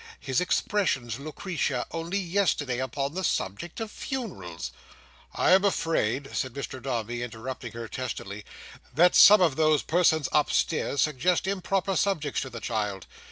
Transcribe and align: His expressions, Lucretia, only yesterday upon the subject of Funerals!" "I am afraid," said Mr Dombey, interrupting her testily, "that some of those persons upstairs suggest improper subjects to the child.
His 0.19 0.41
expressions, 0.41 1.19
Lucretia, 1.19 1.85
only 1.91 2.17
yesterday 2.17 2.79
upon 2.79 3.13
the 3.13 3.23
subject 3.23 3.79
of 3.79 3.91
Funerals!" 3.91 4.71
"I 5.35 5.51
am 5.51 5.63
afraid," 5.63 6.31
said 6.35 6.53
Mr 6.55 6.81
Dombey, 6.81 7.21
interrupting 7.21 7.73
her 7.73 7.87
testily, 7.87 8.43
"that 8.95 9.13
some 9.13 9.41
of 9.41 9.57
those 9.57 9.83
persons 9.83 10.27
upstairs 10.31 11.01
suggest 11.01 11.45
improper 11.45 11.95
subjects 11.95 12.41
to 12.41 12.49
the 12.49 12.59
child. 12.59 13.05